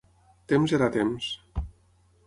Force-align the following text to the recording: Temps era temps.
Temps 0.53 0.73
era 0.79 0.89
temps. 0.97 1.31